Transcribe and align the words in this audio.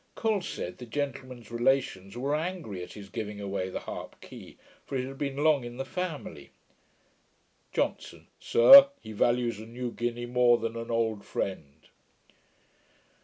Col 0.15 0.41
said, 0.41 0.79
the 0.79 0.85
gentleman's 0.87 1.51
relations 1.51 2.17
were 2.17 2.33
angry 2.35 2.81
at 2.81 2.93
his 2.93 3.07
giving 3.07 3.39
away 3.39 3.69
the 3.69 3.81
harp 3.81 4.15
key, 4.19 4.57
for 4.83 4.95
it 4.95 5.05
had 5.05 5.19
been 5.19 5.37
long 5.43 5.63
in 5.63 5.77
the 5.77 5.85
family. 5.85 6.49
JOHNSON. 7.71 8.25
'Sir, 8.39 8.87
he 8.99 9.11
values 9.11 9.59
a 9.59 9.67
new 9.67 9.91
guinea 9.91 10.25
more 10.25 10.57
than 10.57 10.75
an 10.75 10.89
old 10.89 11.23
friend.' 11.23 11.87